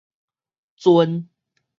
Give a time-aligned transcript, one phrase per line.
[0.79, 1.03] 鱒